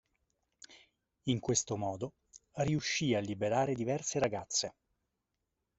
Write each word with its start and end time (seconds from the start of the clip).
In 1.25 1.39
questo 1.39 1.77
modo 1.77 2.13
riuscì 2.53 3.13
a 3.13 3.19
liberare 3.19 3.75
diverse 3.75 4.17
ragazze. 4.17 4.75